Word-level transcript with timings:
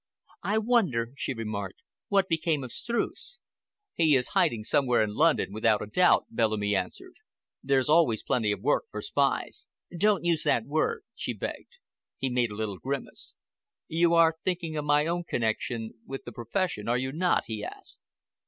"I 0.41 0.57
wonder," 0.57 1.11
she 1.15 1.35
remarked, 1.35 1.83
"what 2.07 2.27
became 2.27 2.63
of 2.63 2.71
Streuss." 2.71 3.39
"He 3.93 4.15
is 4.15 4.29
hiding 4.29 4.63
somewhere 4.63 5.03
in 5.03 5.13
London, 5.13 5.53
without 5.53 5.83
a 5.83 5.85
doubt," 5.85 6.25
Bellamy 6.31 6.75
answered. 6.75 7.13
"There's 7.61 7.87
always 7.87 8.23
plenty 8.23 8.51
of 8.51 8.61
work 8.63 8.85
for 8.89 9.03
spies." 9.03 9.67
"Don't 9.95 10.25
use 10.25 10.41
that 10.43 10.65
word," 10.65 11.03
she 11.13 11.33
begged. 11.35 11.77
He 12.17 12.31
made 12.31 12.49
a 12.49 12.55
little 12.55 12.79
grimace. 12.79 13.35
"You 13.87 14.15
are 14.15 14.39
thinking 14.43 14.75
of 14.75 14.85
my 14.85 15.05
own 15.05 15.23
connection 15.23 15.91
with 16.07 16.23
the 16.23 16.31
profession, 16.31 16.89
are 16.89 16.97
you 16.97 17.11
not?" 17.11 17.43
he 17.45 17.63
asked. 17.63 18.07